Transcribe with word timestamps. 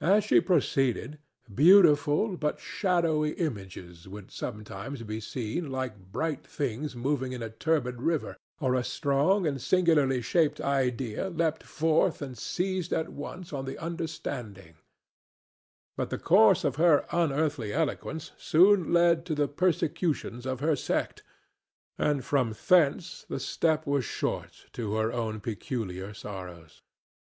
As 0.00 0.22
she 0.22 0.40
proceeded 0.40 1.18
beautiful 1.52 2.36
but 2.36 2.60
shadowy 2.60 3.30
images 3.32 4.06
would 4.06 4.30
sometimes 4.30 5.02
be 5.02 5.18
seen 5.18 5.72
like 5.72 6.12
bright 6.12 6.46
things 6.46 6.94
moving 6.94 7.32
in 7.32 7.42
a 7.42 7.50
turbid 7.50 8.00
river, 8.00 8.36
or 8.60 8.76
a 8.76 8.84
strong 8.84 9.44
and 9.44 9.60
singularly 9.60 10.22
shaped 10.22 10.60
idea 10.60 11.30
leapt 11.30 11.64
forth 11.64 12.22
and 12.22 12.38
seized 12.38 12.92
at 12.92 13.08
once 13.08 13.52
on 13.52 13.64
the 13.64 13.76
understanding 13.78 14.74
or 14.76 14.76
the 14.76 14.76
heart. 14.76 14.82
But 15.96 16.10
the 16.10 16.18
course 16.18 16.62
of 16.62 16.76
her 16.76 17.04
unearthly 17.10 17.72
eloquence 17.72 18.30
soon 18.38 18.92
led 18.92 19.16
her 19.16 19.24
to 19.24 19.34
the 19.34 19.48
persecutions 19.48 20.46
of 20.46 20.60
her 20.60 20.76
sect, 20.76 21.24
and 21.98 22.24
from 22.24 22.54
thence 22.68 23.26
the 23.28 23.40
step 23.40 23.84
was 23.84 24.04
short 24.04 24.66
to 24.74 24.94
her 24.94 25.12
own 25.12 25.40
peculiar 25.40 26.14
sorrows. 26.14 26.82